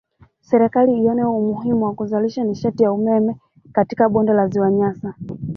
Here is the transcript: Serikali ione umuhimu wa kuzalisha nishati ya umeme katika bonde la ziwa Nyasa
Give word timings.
Serikali 0.49 0.91
ione 1.03 1.23
umuhimu 1.39 1.81
wa 1.85 1.93
kuzalisha 1.97 2.43
nishati 2.43 2.83
ya 2.83 2.91
umeme 2.93 3.35
katika 3.71 4.09
bonde 4.09 4.33
la 4.33 4.47
ziwa 4.47 4.71
Nyasa 4.71 5.13